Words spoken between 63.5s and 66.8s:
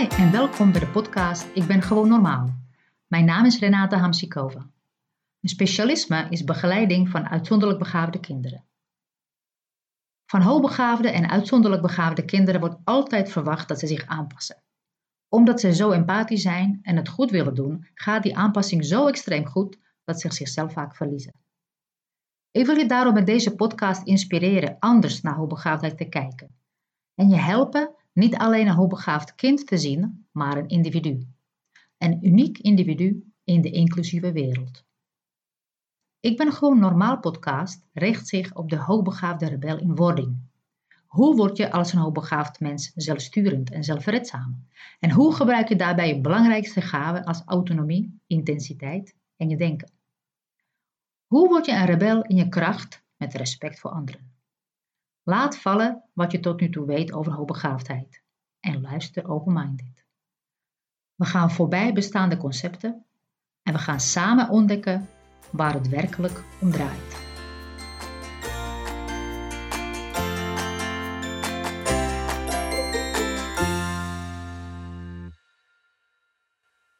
en we gaan samen ontdekken waar het werkelijk om